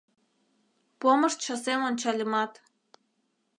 [0.99, 2.53] Помыш часем ончальымат-